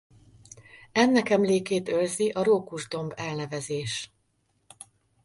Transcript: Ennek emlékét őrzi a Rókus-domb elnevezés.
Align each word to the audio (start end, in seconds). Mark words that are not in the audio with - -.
Ennek 0.91 1.29
emlékét 1.29 1.89
őrzi 1.89 2.29
a 2.29 2.43
Rókus-domb 2.43 3.13
elnevezés. 3.15 4.11